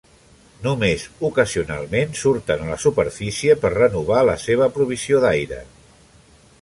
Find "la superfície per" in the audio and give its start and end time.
2.71-3.71